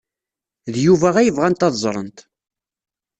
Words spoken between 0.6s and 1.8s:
D Yuba ay bɣant ad